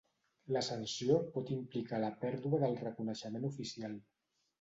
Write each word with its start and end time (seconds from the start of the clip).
La 0.55 0.61
sanció 0.67 1.17
pot 1.35 1.51
implicar 1.55 1.99
la 2.03 2.09
pèrdua 2.23 2.61
del 2.65 2.73
reconeixement 2.87 3.47
oficial. 3.51 3.95